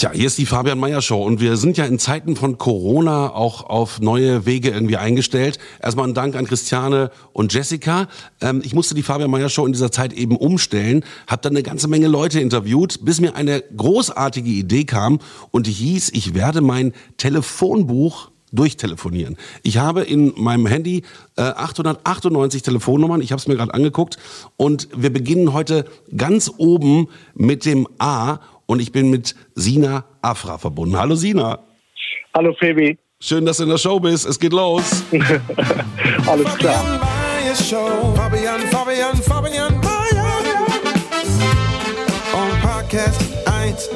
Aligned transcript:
Tja, 0.00 0.12
hier 0.14 0.28
ist 0.28 0.38
die 0.38 0.46
Fabian 0.46 0.78
Meyer 0.78 1.02
Show 1.02 1.22
und 1.22 1.42
wir 1.42 1.58
sind 1.58 1.76
ja 1.76 1.84
in 1.84 1.98
Zeiten 1.98 2.34
von 2.34 2.56
Corona 2.56 3.34
auch 3.34 3.64
auf 3.64 4.00
neue 4.00 4.46
Wege 4.46 4.70
irgendwie 4.70 4.96
eingestellt. 4.96 5.58
Erstmal 5.78 6.08
ein 6.08 6.14
Dank 6.14 6.36
an 6.36 6.46
Christiane 6.46 7.10
und 7.34 7.52
Jessica. 7.52 8.08
Ähm, 8.40 8.62
ich 8.64 8.72
musste 8.72 8.94
die 8.94 9.02
Fabian 9.02 9.30
Meyer 9.30 9.50
Show 9.50 9.66
in 9.66 9.72
dieser 9.72 9.92
Zeit 9.92 10.14
eben 10.14 10.38
umstellen, 10.38 11.04
habe 11.26 11.42
dann 11.42 11.52
eine 11.52 11.62
ganze 11.62 11.86
Menge 11.86 12.08
Leute 12.08 12.40
interviewt, 12.40 13.04
bis 13.04 13.20
mir 13.20 13.36
eine 13.36 13.62
großartige 13.76 14.48
Idee 14.48 14.84
kam 14.84 15.18
und 15.50 15.66
die 15.66 15.72
hieß, 15.72 16.12
ich 16.14 16.32
werde 16.32 16.62
mein 16.62 16.94
Telefonbuch 17.18 18.30
durchtelefonieren. 18.52 19.36
Ich 19.62 19.76
habe 19.76 20.00
in 20.00 20.32
meinem 20.34 20.66
Handy 20.66 21.02
äh, 21.36 21.42
898 21.42 22.62
Telefonnummern, 22.62 23.20
ich 23.20 23.32
habe 23.32 23.38
es 23.38 23.46
mir 23.46 23.56
gerade 23.56 23.74
angeguckt 23.74 24.16
und 24.56 24.88
wir 24.96 25.12
beginnen 25.12 25.52
heute 25.52 25.84
ganz 26.16 26.50
oben 26.56 27.08
mit 27.34 27.66
dem 27.66 27.86
A 27.98 28.38
und 28.70 28.78
ich 28.78 28.92
bin 28.92 29.10
mit 29.10 29.34
Sina 29.56 30.04
Afra 30.22 30.56
verbunden. 30.56 30.96
Hallo 30.96 31.16
Sina. 31.16 31.58
Hallo 32.32 32.54
Fabi. 32.54 32.96
Schön, 33.20 33.44
dass 33.44 33.56
du 33.56 33.64
in 33.64 33.68
der 33.68 33.78
Show 33.78 33.98
bist. 33.98 34.24
Es 34.24 34.38
geht 34.38 34.52
los. 34.52 35.02
Alles 36.26 36.56
klar. 36.56 37.00
Fabian, 38.14 38.60
Fabian, 38.70 39.16
Fabian 39.16 39.74
Meyer. 39.80 40.38
On 42.32 42.60
Podcast 42.62 43.20
1. 43.60 43.90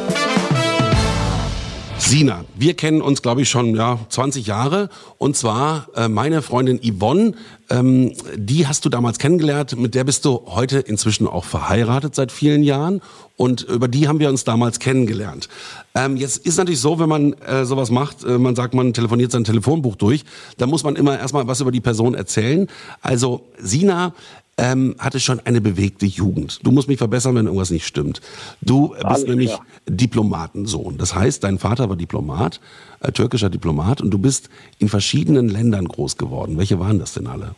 Sina, 2.07 2.45
wir 2.55 2.75
kennen 2.75 3.01
uns, 3.01 3.23
glaube 3.23 3.41
ich, 3.41 3.49
schon 3.49 3.75
ja, 3.75 3.99
20 4.11 4.47
Jahre. 4.47 4.91
Und 5.17 5.39
zwar 5.39 5.87
äh, 5.97 6.07
meine 6.07 6.43
Freundin 6.43 6.79
Yvonne, 6.79 7.33
ähm, 7.71 8.13
die 8.37 8.67
hast 8.67 8.85
du 8.85 8.91
damals 8.91 9.19
kennengelernt. 9.19 9.79
Mit 9.79 9.95
der 9.95 10.05
bist 10.05 10.27
du 10.27 10.43
heute 10.47 10.81
inzwischen 10.81 11.27
auch 11.27 11.47
verheiratet 11.47 12.15
seit 12.15 12.31
vielen 12.31 12.63
Jahren. 12.63 13.01
Und 13.39 13.63
über 13.63 13.89
die 13.89 14.07
haben 14.07 14.19
wir 14.19 14.29
uns 14.29 14.45
damals 14.45 14.81
kennengelernt. 14.81 15.49
Ähm, 15.95 16.19
jetzt 16.19 16.37
ist 16.47 16.59
natürlich 16.59 16.81
so, 16.81 16.99
wenn 16.99 17.09
man 17.09 17.33
äh, 17.33 17.65
sowas 17.65 17.91
macht, 17.91 18.23
äh, 18.23 18.37
man 18.37 18.55
sagt, 18.55 18.75
man 18.75 18.93
telefoniert 18.93 19.33
sein 19.33 19.45
Telefonbuch 19.45 19.97
durch, 19.97 20.25
dann 20.59 20.69
muss 20.69 20.85
man 20.85 20.97
immer 20.97 21.19
erstmal 21.19 21.47
was 21.47 21.63
über 21.63 21.73
die 21.73 21.81
Person 21.81 22.15
erzählen. 22.15 22.69
Also 23.01 23.47
Sina 23.59 24.13
ähm, 24.59 24.97
hatte 24.99 25.21
schon 25.21 25.41
eine 25.45 25.61
bewegte 25.61 26.07
Jugend. 26.07 26.65
Du 26.65 26.71
musst 26.71 26.89
mich 26.89 26.99
verbessern, 26.99 27.35
wenn 27.35 27.47
irgendwas 27.47 27.71
nicht 27.71 27.87
stimmt. 27.87 28.21
Du 28.61 28.91
bist 28.91 29.05
Alles 29.05 29.27
nämlich 29.27 29.51
klar. 29.51 29.67
Diplomatensohn. 29.87 30.99
Das 30.99 31.15
heißt, 31.15 31.45
dein 31.45 31.59
Vater 31.59 31.89
war 31.89 31.97
Diplomat, 31.97 32.61
äh, 33.01 33.13
türkischer 33.13 33.51
Diplomat, 33.51 34.01
und 34.01 34.11
du 34.11 34.19
bist 34.19 34.51
in 34.79 34.89
verschiedenen 34.89 35.49
Ländern 35.49 35.87
groß 35.87 36.17
geworden. 36.17 36.59
Welche 36.59 36.79
waren 36.79 36.99
das 36.99 37.15
denn 37.15 37.27
alle? 37.27 37.55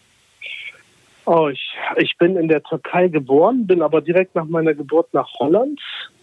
Oh, 1.27 1.49
ich, 1.49 1.75
ich 1.97 2.17
bin 2.19 2.37
in 2.37 2.47
der 2.49 2.63
Türkei 2.63 3.09
geboren, 3.09 3.67
bin 3.67 3.83
aber 3.83 4.01
direkt 4.01 4.35
nach 4.37 4.45
meiner 4.45 4.75
Geburt 4.75 5.13
nach 5.13 5.29
Holland. 5.41 5.81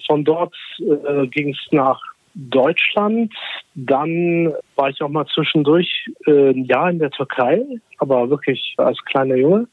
Von 0.07 0.23
dort 0.23 0.55
äh, 0.79 1.27
ging 1.27 1.49
es 1.49 1.59
nach 1.71 2.01
Deutschland. 2.35 3.33
Dann 3.75 4.53
war 4.75 4.89
ich 4.89 5.01
auch 5.01 5.09
mal 5.09 5.25
zwischendurch 5.27 6.09
äh, 6.25 6.51
ein 6.51 6.65
Jahr 6.65 6.89
in 6.89 6.99
der 6.99 7.11
Türkei, 7.11 7.63
aber 7.97 8.29
wirklich 8.29 8.75
als 8.77 8.97
kleiner 9.05 9.35
Junge. 9.35 9.67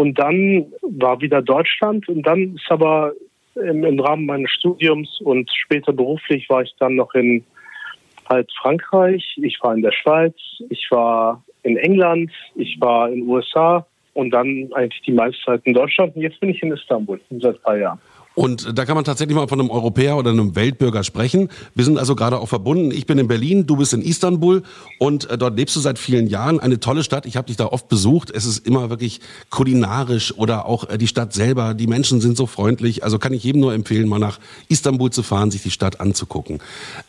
Und 0.00 0.18
dann 0.18 0.64
war 0.80 1.20
wieder 1.20 1.42
Deutschland 1.42 2.08
und 2.08 2.22
dann 2.22 2.54
ist 2.54 2.70
aber 2.70 3.12
im, 3.54 3.84
im 3.84 4.00
Rahmen 4.00 4.24
meines 4.24 4.50
Studiums 4.50 5.20
und 5.20 5.50
später 5.50 5.92
beruflich 5.92 6.48
war 6.48 6.62
ich 6.62 6.74
dann 6.78 6.94
noch 6.94 7.12
in 7.12 7.44
halt 8.26 8.50
Frankreich, 8.62 9.36
ich 9.42 9.58
war 9.60 9.74
in 9.74 9.82
der 9.82 9.92
Schweiz, 9.92 10.34
ich 10.70 10.86
war 10.90 11.44
in 11.64 11.76
England, 11.76 12.30
ich 12.54 12.80
war 12.80 13.10
in 13.10 13.16
den 13.16 13.28
USA 13.28 13.86
und 14.14 14.30
dann 14.30 14.70
eigentlich 14.72 15.02
die 15.02 15.12
meiste 15.12 15.38
Zeit 15.44 15.60
in 15.64 15.74
Deutschland. 15.74 16.16
Und 16.16 16.22
jetzt 16.22 16.40
bin 16.40 16.48
ich 16.48 16.62
in 16.62 16.72
Istanbul 16.72 17.20
seit 17.28 17.56
ein 17.56 17.62
paar 17.62 17.76
Jahren. 17.76 17.98
Und 18.36 18.78
da 18.78 18.84
kann 18.84 18.94
man 18.94 19.04
tatsächlich 19.04 19.36
mal 19.36 19.48
von 19.48 19.58
einem 19.58 19.70
Europäer 19.70 20.16
oder 20.16 20.30
einem 20.30 20.54
Weltbürger 20.54 21.02
sprechen. 21.02 21.48
Wir 21.74 21.84
sind 21.84 21.98
also 21.98 22.14
gerade 22.14 22.38
auch 22.38 22.48
verbunden. 22.48 22.92
Ich 22.92 23.06
bin 23.06 23.18
in 23.18 23.26
Berlin, 23.26 23.66
du 23.66 23.76
bist 23.76 23.92
in 23.92 24.02
Istanbul 24.02 24.62
und 24.98 25.28
äh, 25.28 25.36
dort 25.36 25.56
lebst 25.56 25.74
du 25.74 25.80
seit 25.80 25.98
vielen 25.98 26.28
Jahren. 26.28 26.60
Eine 26.60 26.78
tolle 26.78 27.02
Stadt. 27.02 27.26
Ich 27.26 27.36
habe 27.36 27.48
dich 27.48 27.56
da 27.56 27.66
oft 27.66 27.88
besucht. 27.88 28.30
Es 28.30 28.46
ist 28.46 28.64
immer 28.66 28.88
wirklich 28.88 29.20
kulinarisch 29.50 30.32
oder 30.36 30.66
auch 30.66 30.88
äh, 30.88 30.96
die 30.96 31.08
Stadt 31.08 31.32
selber. 31.32 31.74
Die 31.74 31.88
Menschen 31.88 32.20
sind 32.20 32.36
so 32.36 32.46
freundlich. 32.46 33.02
Also 33.02 33.18
kann 33.18 33.32
ich 33.32 33.42
jedem 33.42 33.62
nur 33.62 33.74
empfehlen, 33.74 34.08
mal 34.08 34.20
nach 34.20 34.38
Istanbul 34.68 35.10
zu 35.10 35.24
fahren, 35.24 35.50
sich 35.50 35.62
die 35.62 35.72
Stadt 35.72 36.00
anzugucken. 36.00 36.60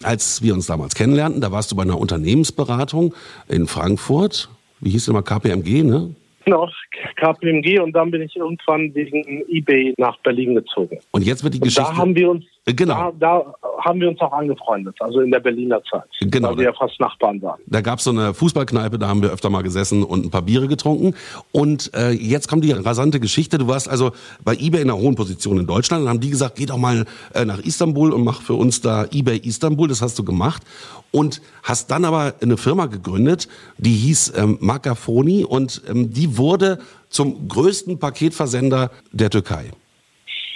Als 0.01 0.41
wir 0.41 0.55
uns 0.55 0.65
damals 0.65 0.95
kennenlernten, 0.95 1.39
da 1.39 1.51
warst 1.51 1.71
du 1.71 1.75
bei 1.75 1.83
einer 1.83 1.99
Unternehmensberatung 1.99 3.13
in 3.47 3.67
Frankfurt. 3.67 4.49
Wie 4.79 4.89
hieß 4.89 5.05
denn 5.05 5.13
mal 5.13 5.21
KPMG, 5.21 5.83
ne? 5.83 6.15
Genau, 6.45 6.69
KPMG 7.17 7.79
und 7.79 7.93
dann 7.93 8.11
bin 8.11 8.21
ich 8.21 8.35
irgendwann 8.35 8.93
wegen 8.95 9.43
eBay 9.47 9.93
nach 9.97 10.17
Berlin 10.19 10.55
gezogen. 10.55 10.99
Und 11.11 11.23
jetzt 11.23 11.43
wird 11.43 11.53
die 11.53 11.59
Und 11.59 11.65
Geschichte. 11.65 11.91
da 11.91 11.97
haben 11.97 12.15
wir 12.15 12.29
uns 12.31 12.45
genau. 12.65 13.11
da, 13.19 13.43
da 13.43 13.53
haben 13.83 13.99
wir 13.99 14.09
uns 14.09 14.19
auch 14.21 14.31
angefreundet, 14.31 14.95
also 14.99 15.21
in 15.21 15.31
der 15.31 15.39
Berliner 15.39 15.81
Zeit. 15.89 16.03
Genau. 16.21 16.49
Weil 16.49 16.57
wir 16.57 16.63
ja 16.65 16.73
fast 16.73 16.99
Nachbarn 16.99 17.41
waren. 17.41 17.59
Da 17.65 17.81
gab's 17.81 18.03
so 18.03 18.11
eine 18.11 18.33
Fußballkneipe, 18.33 18.99
da 18.99 19.07
haben 19.07 19.21
wir 19.21 19.31
öfter 19.31 19.49
mal 19.49 19.63
gesessen 19.63 20.03
und 20.03 20.25
ein 20.25 20.29
paar 20.29 20.43
Biere 20.43 20.67
getrunken. 20.67 21.15
Und 21.51 21.91
äh, 21.95 22.11
jetzt 22.11 22.47
kommt 22.47 22.63
die 22.63 22.71
rasante 22.71 23.19
Geschichte. 23.19 23.57
Du 23.57 23.67
warst 23.67 23.89
also 23.89 24.11
bei 24.43 24.53
eBay 24.53 24.81
in 24.81 24.89
einer 24.89 24.99
hohen 24.99 25.15
Position 25.15 25.59
in 25.59 25.67
Deutschland 25.67 26.03
und 26.03 26.09
haben 26.09 26.19
die 26.19 26.29
gesagt, 26.29 26.55
geh 26.55 26.65
doch 26.65 26.77
mal 26.77 27.05
äh, 27.33 27.45
nach 27.45 27.59
Istanbul 27.59 28.13
und 28.13 28.23
mach 28.23 28.41
für 28.41 28.53
uns 28.53 28.81
da 28.81 29.05
eBay 29.11 29.37
Istanbul. 29.37 29.87
Das 29.87 30.01
hast 30.01 30.17
du 30.19 30.23
gemacht. 30.23 30.63
Und 31.11 31.41
hast 31.63 31.91
dann 31.91 32.05
aber 32.05 32.35
eine 32.41 32.55
Firma 32.55 32.85
gegründet, 32.85 33.49
die 33.77 33.93
hieß 33.93 34.33
ähm, 34.37 34.57
Makafoni 34.61 35.43
und 35.43 35.81
ähm, 35.89 36.13
die 36.13 36.37
wurde 36.37 36.79
zum 37.09 37.49
größten 37.49 37.99
Paketversender 37.99 38.91
der 39.11 39.29
Türkei. 39.29 39.71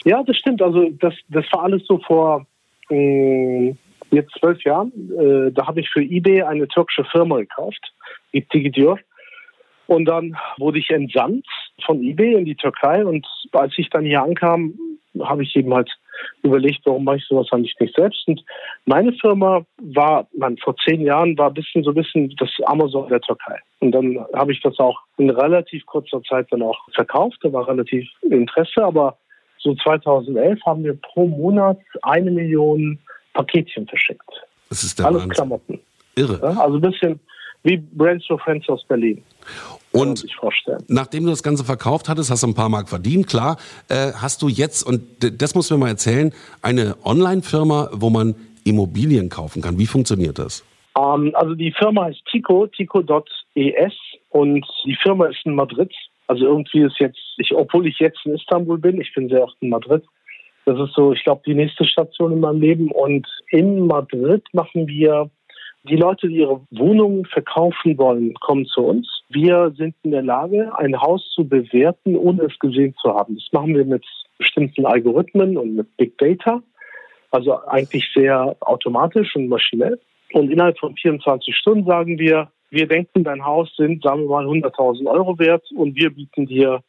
Ja, 0.05 0.23
das 0.23 0.37
stimmt. 0.37 0.61
Also 0.61 0.89
das, 0.99 1.13
das 1.29 1.45
war 1.51 1.63
alles 1.63 1.85
so 1.87 1.97
vor 1.99 2.45
mh, 2.89 3.75
jetzt 4.11 4.31
zwölf 4.39 4.63
Jahren. 4.63 4.91
Äh, 5.19 5.51
da 5.51 5.67
habe 5.67 5.81
ich 5.81 5.89
für 5.89 6.01
eBay 6.01 6.43
eine 6.43 6.67
türkische 6.67 7.03
Firma 7.05 7.37
gekauft, 7.37 7.81
die 8.31 8.43
Tigidior. 8.43 8.99
Und 9.87 10.05
dann 10.05 10.35
wurde 10.57 10.79
ich 10.79 10.89
entsandt 10.89 11.45
von 11.85 12.01
eBay 12.01 12.35
in 12.35 12.45
die 12.45 12.55
Türkei. 12.55 13.03
Und 13.03 13.27
als 13.51 13.73
ich 13.77 13.89
dann 13.89 14.05
hier 14.05 14.21
ankam, 14.21 14.73
habe 15.21 15.43
ich 15.43 15.55
eben 15.55 15.73
halt 15.73 15.91
überlegt, 16.43 16.81
warum 16.85 17.03
mache 17.03 17.17
ich 17.17 17.25
sowas 17.25 17.47
eigentlich 17.51 17.75
nicht 17.79 17.95
selbst. 17.95 18.27
Und 18.27 18.43
meine 18.85 19.13
Firma 19.13 19.65
war, 19.77 20.27
man, 20.37 20.57
vor 20.57 20.75
zehn 20.77 21.01
Jahren 21.01 21.37
war 21.37 21.47
ein 21.47 21.53
bisschen 21.53 21.83
so 21.83 21.91
ein 21.91 21.95
bisschen 21.95 22.33
das 22.37 22.49
Amazon 22.65 23.09
der 23.09 23.21
Türkei. 23.21 23.59
Und 23.79 23.91
dann 23.91 24.23
habe 24.33 24.51
ich 24.51 24.61
das 24.61 24.77
auch 24.79 24.99
in 25.17 25.29
relativ 25.29 25.85
kurzer 25.85 26.21
Zeit 26.23 26.47
dann 26.51 26.61
auch 26.61 26.79
verkauft. 26.93 27.37
Da 27.41 27.51
war 27.53 27.67
relativ 27.67 28.07
Interesse, 28.21 28.83
aber 28.83 29.17
so 29.65 29.75
2011 29.75 30.59
haben 30.65 30.83
wir 30.83 30.93
pro 30.93 31.27
Monat 31.27 31.77
eine 32.03 32.31
Million 32.31 32.99
Paketchen 33.33 33.87
verschickt. 33.87 34.21
Das 34.69 34.83
ist 34.83 34.99
der 34.99 35.07
Alles 35.07 35.23
Wahnsinn. 35.23 35.33
Klamotten. 35.33 35.79
Irre. 36.15 36.39
Ja, 36.41 36.61
also 36.61 36.75
ein 36.77 36.81
bisschen 36.81 37.19
wie 37.63 37.77
Brands 37.77 38.25
for 38.27 38.39
Friends 38.39 38.69
aus 38.69 38.85
Berlin. 38.87 39.21
Und. 39.91 40.25
Nachdem 40.87 41.23
du 41.23 41.29
das 41.31 41.41
Ganze 41.41 41.63
verkauft 41.65 42.09
hattest, 42.09 42.29
hast 42.29 42.43
du 42.43 42.47
ein 42.47 42.53
paar 42.53 42.69
Mark 42.69 42.89
verdient, 42.89 43.27
klar. 43.27 43.57
Äh, 43.89 44.11
hast 44.13 44.41
du 44.41 44.47
jetzt, 44.47 44.83
und 44.83 45.01
das 45.19 45.55
musst 45.55 45.71
du 45.71 45.75
mir 45.75 45.79
mal 45.79 45.89
erzählen, 45.89 46.31
eine 46.61 46.95
Online-Firma, 47.03 47.89
wo 47.93 48.09
man 48.09 48.35
Immobilien 48.65 49.29
kaufen 49.29 49.61
kann. 49.61 49.79
Wie 49.79 49.87
funktioniert 49.87 50.37
das? 50.37 50.63
Ähm, 50.97 51.31
also 51.33 51.55
die 51.55 51.71
Firma 51.71 52.05
heißt 52.05 52.21
Tico, 52.29 52.67
tico.es 52.67 53.93
und 54.29 54.65
die 54.85 54.97
Firma 55.01 55.27
ist 55.27 55.39
in 55.45 55.55
Madrid. 55.55 55.93
Also 56.27 56.45
irgendwie 56.45 56.81
ist 56.81 56.99
jetzt, 56.99 57.19
ich, 57.37 57.53
obwohl 57.53 57.87
ich 57.87 57.99
jetzt 57.99 58.19
in 58.25 58.35
Istanbul 58.35 58.77
bin, 58.77 58.99
ich 58.99 59.13
bin 59.13 59.29
sehr 59.29 59.43
oft 59.43 59.55
in 59.61 59.69
Madrid. 59.69 60.03
Das 60.65 60.79
ist 60.79 60.95
so, 60.95 61.13
ich 61.13 61.23
glaube, 61.23 61.43
die 61.45 61.53
nächste 61.53 61.85
Station 61.85 62.33
in 62.33 62.39
meinem 62.39 62.61
Leben. 62.61 62.91
Und 62.91 63.27
in 63.51 63.85
Madrid 63.85 64.43
machen 64.53 64.87
wir, 64.87 65.29
die 65.87 65.97
Leute, 65.97 66.27
die 66.27 66.37
ihre 66.37 66.61
Wohnungen 66.71 67.25
verkaufen 67.25 67.97
wollen, 67.99 68.33
kommen 68.35 68.65
zu 68.65 68.81
uns. 68.81 69.07
Wir 69.29 69.71
sind 69.77 69.95
in 70.01 70.11
der 70.11 70.23
Lage, 70.23 70.71
ein 70.77 70.99
Haus 70.99 71.29
zu 71.35 71.47
bewerten, 71.47 72.15
ohne 72.15 72.43
es 72.45 72.57
gesehen 72.57 72.95
zu 72.99 73.13
haben. 73.13 73.35
Das 73.35 73.47
machen 73.51 73.75
wir 73.75 73.85
mit 73.85 74.03
bestimmten 74.39 74.85
Algorithmen 74.85 75.57
und 75.57 75.75
mit 75.75 75.95
Big 75.97 76.17
Data. 76.17 76.63
Also 77.29 77.63
eigentlich 77.67 78.09
sehr 78.15 78.55
automatisch 78.61 79.35
und 79.35 79.47
maschinell. 79.47 79.99
Und 80.33 80.49
innerhalb 80.51 80.79
von 80.79 80.95
24 80.95 81.55
Stunden 81.55 81.85
sagen 81.85 82.17
wir, 82.17 82.49
wir 82.75 82.87
denken, 82.87 83.23
dein 83.23 83.43
Haus 83.43 83.73
sind, 83.75 84.03
sagen 84.03 84.23
wir 84.23 84.29
mal, 84.29 84.45
100.000 84.45 85.07
Euro 85.07 85.39
wert 85.39 85.63
und 85.75 85.95
wir 85.95 86.13
bieten 86.13 86.45
dir 86.45 86.81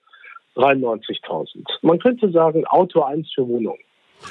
93.000. 0.56 1.64
Man 1.82 1.98
könnte 1.98 2.30
sagen, 2.30 2.66
Auto 2.66 3.02
1 3.02 3.32
für 3.34 3.46
Wohnung. 3.46 3.78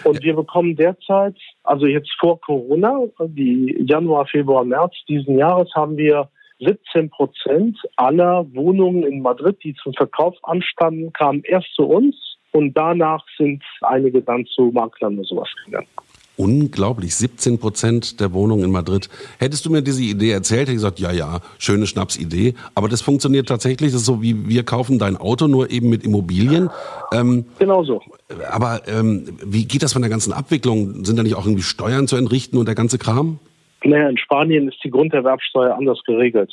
Und 0.03 0.23
wir 0.23 0.35
bekommen 0.35 0.75
derzeit, 0.75 1.35
also 1.63 1.85
jetzt 1.85 2.11
vor 2.19 2.41
Corona, 2.41 2.99
die 3.27 3.75
Januar, 3.87 4.25
Februar, 4.25 4.65
März 4.65 4.93
diesen 5.07 5.37
Jahres 5.37 5.69
haben 5.75 5.95
wir 5.97 6.29
17 6.59 7.09
Prozent 7.09 7.77
aller 7.95 8.45
Wohnungen 8.53 9.03
in 9.03 9.21
Madrid, 9.21 9.57
die 9.63 9.75
zum 9.75 9.93
Verkauf 9.93 10.35
anstanden, 10.43 11.13
kamen 11.13 11.43
erst 11.43 11.73
zu 11.75 11.83
uns 11.83 12.15
und 12.51 12.73
danach 12.73 13.23
sind 13.37 13.63
einige 13.81 14.21
dann 14.21 14.45
zu 14.45 14.71
Maklern 14.73 15.15
oder 15.19 15.27
sowas 15.27 15.49
gegangen. 15.65 15.87
Unglaublich, 16.37 17.15
17 17.15 17.59
Prozent 17.59 18.19
der 18.19 18.33
Wohnungen 18.33 18.65
in 18.65 18.71
Madrid. 18.71 19.09
Hättest 19.39 19.65
du 19.65 19.69
mir 19.71 19.81
diese 19.81 20.03
Idee 20.03 20.31
erzählt, 20.31 20.63
hätte 20.63 20.71
ich 20.71 20.77
gesagt, 20.77 20.99
ja, 20.99 21.11
ja, 21.11 21.39
schöne 21.59 21.87
Schnapsidee. 21.87 22.55
Aber 22.73 22.89
das 22.89 23.01
funktioniert 23.01 23.47
tatsächlich. 23.47 23.91
Das 23.91 24.01
ist 24.01 24.05
so 24.05 24.21
wie 24.21 24.49
wir 24.49 24.63
kaufen 24.63 24.99
dein 24.99 25.15
Auto, 25.15 25.47
nur 25.47 25.71
eben 25.71 25.89
mit 25.89 26.03
Immobilien. 26.03 26.69
Ähm, 27.13 27.45
genau 27.57 27.83
so. 27.83 28.01
Aber 28.51 28.81
ähm, 28.87 29.37
wie 29.45 29.65
geht 29.65 29.83
das 29.83 29.93
von 29.93 30.01
der 30.01 30.11
ganzen 30.11 30.33
Abwicklung? 30.33 31.05
Sind 31.05 31.17
da 31.17 31.23
nicht 31.23 31.35
auch 31.35 31.45
irgendwie 31.45 31.63
Steuern 31.63 32.07
zu 32.07 32.17
entrichten 32.17 32.57
und 32.57 32.67
der 32.67 32.75
ganze 32.75 32.97
Kram? 32.97 33.39
Naja, 33.83 34.09
in 34.09 34.17
Spanien 34.17 34.67
ist 34.67 34.83
die 34.83 34.89
Grunderwerbsteuer 34.89 35.75
anders 35.75 36.01
geregelt. 36.05 36.51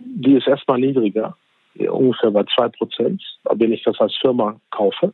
Die 0.00 0.34
ist 0.34 0.48
erstmal 0.48 0.80
niedriger, 0.80 1.36
ungefähr 1.76 2.30
bei 2.30 2.44
2 2.44 2.68
Prozent, 2.70 3.22
wenn 3.54 3.72
ich 3.72 3.84
das 3.84 4.00
als 4.00 4.16
Firma 4.20 4.56
kaufe. 4.70 5.12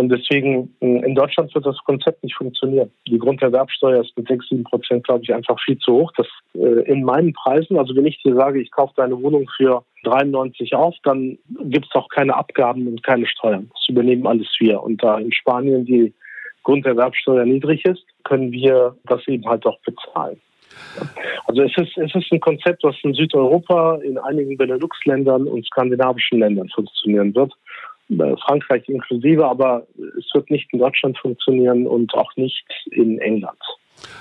Und 0.00 0.08
deswegen, 0.08 0.74
äh, 0.80 1.04
in 1.04 1.14
Deutschland 1.14 1.54
wird 1.54 1.66
das 1.66 1.76
Konzept 1.84 2.24
nicht 2.24 2.34
funktionieren. 2.34 2.90
Die 3.06 3.18
Grunderwerbsteuer 3.18 4.00
ist 4.00 4.16
mit 4.16 4.28
6, 4.28 4.48
7 4.48 4.64
Prozent, 4.64 5.04
glaube 5.04 5.22
ich, 5.24 5.34
einfach 5.34 5.60
viel 5.62 5.76
zu 5.76 5.92
hoch. 5.92 6.12
Das 6.16 6.26
äh, 6.54 6.90
in 6.90 7.04
meinen 7.04 7.34
Preisen, 7.34 7.76
also 7.76 7.94
wenn 7.94 8.06
ich 8.06 8.20
dir 8.22 8.34
sage, 8.34 8.62
ich 8.62 8.70
kaufe 8.70 8.94
deine 8.96 9.20
Wohnung 9.20 9.46
für 9.58 9.84
93 10.04 10.74
auf, 10.74 10.94
dann 11.02 11.36
gibt 11.64 11.84
es 11.84 11.94
auch 11.94 12.08
keine 12.08 12.34
Abgaben 12.34 12.86
und 12.86 13.02
keine 13.02 13.26
Steuern. 13.26 13.70
Das 13.74 13.88
übernehmen 13.90 14.26
alles 14.26 14.48
wir. 14.58 14.82
Und 14.82 15.02
da 15.02 15.18
in 15.18 15.32
Spanien 15.32 15.84
die 15.84 16.14
Grunderwerbsteuer 16.62 17.44
niedrig 17.44 17.84
ist, 17.84 18.04
können 18.24 18.52
wir 18.52 18.96
das 19.04 19.28
eben 19.28 19.46
halt 19.46 19.66
auch 19.66 19.78
bezahlen. 19.80 20.40
Also 21.46 21.62
es 21.62 21.76
ist, 21.76 21.98
es 21.98 22.14
ist 22.14 22.32
ein 22.32 22.40
Konzept, 22.40 22.84
was 22.84 22.96
in 23.02 23.12
Südeuropa, 23.12 23.96
in 23.96 24.16
einigen 24.16 24.56
Benelux-Ländern 24.56 25.46
und 25.46 25.66
skandinavischen 25.66 26.38
Ländern 26.38 26.68
funktionieren 26.70 27.34
wird. 27.34 27.52
Äh, 28.10 28.36
Frankreich 28.44 28.88
inklusive, 28.88 29.46
aber 29.46 29.86
es 30.18 30.26
wird 30.34 30.50
nicht 30.50 30.72
in 30.72 30.80
Deutschland 30.80 31.16
funktionieren 31.18 31.86
und 31.86 32.12
auch 32.14 32.34
nicht 32.36 32.64
in 32.90 33.18
England. 33.18 33.58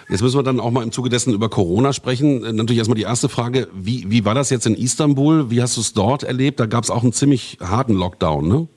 Jetzt 0.09 0.21
müssen 0.21 0.37
wir 0.37 0.43
dann 0.43 0.59
auch 0.59 0.71
mal 0.71 0.83
im 0.83 0.91
Zuge 0.91 1.09
dessen 1.09 1.33
über 1.33 1.49
Corona 1.49 1.93
sprechen. 1.93 2.43
Äh, 2.43 2.53
natürlich 2.53 2.77
erstmal 2.77 2.97
die 2.97 3.03
erste 3.03 3.29
Frage, 3.29 3.67
wie, 3.73 4.05
wie 4.09 4.25
war 4.25 4.35
das 4.35 4.49
jetzt 4.49 4.65
in 4.65 4.75
Istanbul? 4.75 5.49
Wie 5.49 5.61
hast 5.61 5.77
du 5.77 5.81
es 5.81 5.93
dort 5.93 6.23
erlebt? 6.23 6.59
Da 6.59 6.65
gab 6.65 6.83
es 6.83 6.91
auch 6.91 7.03
einen 7.03 7.13
ziemlich 7.13 7.57
harten 7.61 7.93
Lockdown, 7.93 8.47
ne? 8.47 8.67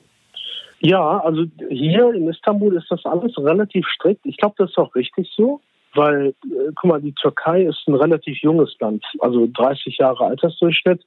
Ja, 0.81 1.19
also 1.19 1.45
hier 1.69 2.13
in 2.13 2.29
Istanbul 2.29 2.77
ist 2.77 2.91
das 2.91 3.05
alles 3.05 3.39
relativ 3.39 3.87
strikt. 3.87 4.27
Ich 4.27 4.37
glaube, 4.37 4.57
das 4.59 4.71
ist 4.71 4.79
auch 4.79 4.93
richtig 4.97 5.31
so, 5.37 5.61
weil, 5.95 6.35
äh, 6.45 6.73
guck 6.75 6.91
mal, 6.91 7.01
die 7.01 7.15
Türkei 7.15 7.63
ist 7.63 7.87
ein 7.87 7.95
relativ 7.95 8.39
junges 8.39 8.75
Land, 8.81 9.05
also 9.21 9.49
30 9.53 9.99
Jahre 9.99 10.25
Altersdurchschnitt. 10.25 11.03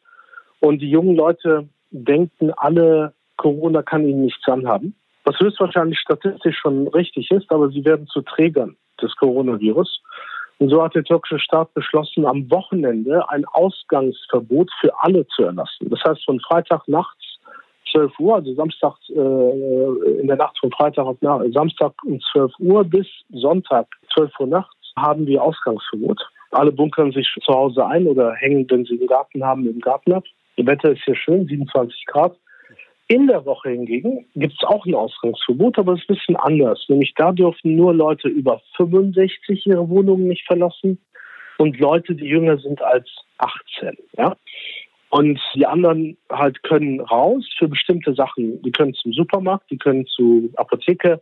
Und 0.61 0.81
die 0.81 0.89
jungen 0.89 1.15
Leute 1.15 1.67
denken 1.91 2.51
alle, 2.55 3.13
Corona 3.37 3.81
kann 3.81 4.07
ihnen 4.07 4.23
nichts 4.23 4.47
anhaben. 4.47 4.95
Was 5.23 5.39
höchstwahrscheinlich 5.39 5.99
statistisch 5.99 6.57
schon 6.57 6.87
richtig 6.87 7.31
ist, 7.31 7.51
aber 7.51 7.69
sie 7.69 7.83
werden 7.83 8.07
zu 8.07 8.21
Trägern 8.21 8.75
des 9.01 9.15
Coronavirus. 9.15 10.01
Und 10.57 10.69
so 10.69 10.81
hat 10.81 10.95
der 10.95 11.03
türkische 11.03 11.39
Staat 11.39 11.73
beschlossen, 11.73 12.25
am 12.25 12.49
Wochenende 12.49 13.29
ein 13.29 13.43
Ausgangsverbot 13.45 14.71
für 14.79 14.91
alle 14.99 15.27
zu 15.27 15.43
erlassen. 15.43 15.89
Das 15.89 15.99
heißt, 16.05 16.23
von 16.23 16.39
Freitag 16.39 16.87
nachts 16.87 17.39
12 17.91 18.19
Uhr, 18.19 18.35
also 18.35 18.53
Samstag 18.53 18.95
äh, 19.09 20.19
in 20.19 20.27
der 20.27 20.37
Nacht 20.37 20.57
von 20.59 20.71
Freitag 20.71 21.05
auf 21.05 21.17
Samstag 21.19 21.93
um 22.05 22.19
12 22.31 22.51
Uhr 22.59 22.83
bis 22.83 23.07
Sonntag 23.31 23.87
12 24.13 24.31
Uhr 24.39 24.47
nachts 24.47 24.75
haben 24.97 25.27
wir 25.27 25.43
Ausgangsverbot. 25.43 26.21
Alle 26.51 26.71
bunkern 26.71 27.11
sich 27.11 27.27
zu 27.43 27.53
Hause 27.53 27.85
ein 27.85 28.07
oder 28.07 28.33
hängen, 28.33 28.65
wenn 28.69 28.85
sie 28.85 28.97
einen 28.97 29.07
Garten 29.07 29.43
haben, 29.43 29.67
im 29.67 29.79
Garten 29.79 30.13
ab. 30.13 30.23
Das 30.55 30.65
Wetter 30.65 30.91
ist 30.91 31.03
hier 31.03 31.15
schön, 31.15 31.45
27 31.45 32.05
Grad. 32.05 32.37
In 33.07 33.27
der 33.27 33.45
Woche 33.45 33.69
hingegen 33.69 34.25
gibt 34.35 34.53
es 34.53 34.63
auch 34.67 34.85
ein 34.85 34.95
Ausgangsverbot, 34.95 35.77
aber 35.77 35.93
es 35.93 35.99
ist 35.99 36.09
ein 36.09 36.15
bisschen 36.15 36.35
anders. 36.37 36.85
Nämlich 36.87 37.13
da 37.15 37.31
dürfen 37.31 37.75
nur 37.75 37.93
Leute 37.93 38.27
über 38.27 38.61
65 38.77 39.67
ihre 39.67 39.87
Wohnungen 39.89 40.27
nicht 40.27 40.45
verlassen 40.47 40.97
und 41.57 41.79
Leute, 41.79 42.15
die 42.15 42.25
jünger 42.25 42.57
sind 42.57 42.81
als 42.81 43.07
18. 43.37 43.95
Ja? 44.17 44.35
Und 45.09 45.39
die 45.53 45.67
anderen 45.67 46.17
halt 46.31 46.63
können 46.63 46.99
raus 46.99 47.47
für 47.57 47.67
bestimmte 47.67 48.13
Sachen. 48.15 48.61
Die 48.63 48.71
können 48.71 48.95
zum 48.95 49.13
Supermarkt, 49.13 49.69
die 49.69 49.77
können 49.77 50.07
zur 50.07 50.49
Apotheke 50.55 51.21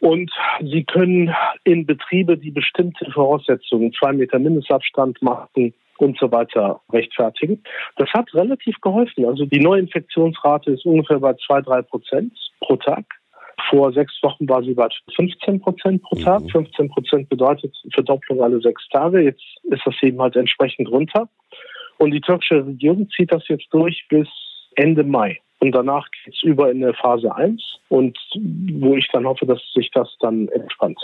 und 0.00 0.30
sie 0.62 0.84
können 0.84 1.34
in 1.64 1.84
Betriebe, 1.84 2.38
die 2.38 2.50
bestimmte 2.50 3.10
Voraussetzungen, 3.10 3.92
zwei 3.92 4.12
Meter 4.12 4.38
Mindestabstand 4.38 5.20
machen, 5.20 5.74
und 6.00 6.18
so 6.18 6.30
weiter 6.32 6.80
rechtfertigen. 6.92 7.62
Das 7.96 8.08
hat 8.12 8.32
relativ 8.34 8.80
geholfen. 8.80 9.24
Also 9.26 9.44
die 9.44 9.60
Neuinfektionsrate 9.60 10.72
ist 10.72 10.84
ungefähr 10.84 11.20
bei 11.20 11.34
zwei, 11.46 11.60
drei 11.60 11.82
Prozent 11.82 12.32
pro 12.60 12.76
Tag. 12.76 13.04
Vor 13.68 13.92
sechs 13.92 14.14
Wochen 14.22 14.48
war 14.48 14.62
sie 14.62 14.74
bei 14.74 14.88
15 15.14 15.60
Prozent 15.60 16.02
pro 16.02 16.16
Tag. 16.16 16.42
15 16.50 16.86
mhm. 16.86 16.90
Prozent 16.90 17.28
bedeutet 17.28 17.76
Verdopplung 17.92 18.42
alle 18.42 18.60
sechs 18.60 18.88
Tage. 18.88 19.20
Jetzt 19.20 19.44
ist 19.64 19.82
das 19.84 19.94
eben 20.02 20.20
halt 20.20 20.36
entsprechend 20.36 20.88
runter. 20.90 21.28
Und 21.98 22.12
die 22.12 22.20
türkische 22.20 22.66
Regierung 22.66 23.08
zieht 23.10 23.30
das 23.32 23.46
jetzt 23.48 23.66
durch 23.70 24.06
bis 24.08 24.28
Ende 24.76 25.04
Mai. 25.04 25.38
Und 25.60 25.72
danach 25.72 26.06
geht 26.10 26.34
es 26.34 26.42
über 26.42 26.70
in 26.70 26.80
der 26.80 26.94
Phase 26.94 27.34
1 27.34 27.62
und 27.90 28.16
wo 28.80 28.96
ich 28.96 29.06
dann 29.12 29.26
hoffe, 29.26 29.44
dass 29.44 29.60
sich 29.74 29.90
das 29.92 30.08
dann 30.20 30.48
entspannt. 30.48 30.98